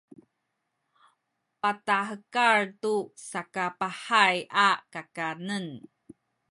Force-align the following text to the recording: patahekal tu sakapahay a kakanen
patahekal 1.61 2.59
tu 2.81 2.95
sakapahay 3.29 4.35
a 4.67 4.69
kakanen 4.93 5.65